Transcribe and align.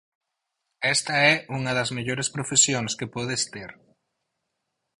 Esta 0.95 1.15
é 1.31 1.33
unha 1.57 1.71
das 1.77 1.93
mellores 1.97 2.31
profesións 2.35 2.91
que 2.99 3.11
podes 3.15 3.41
ter. 3.53 3.71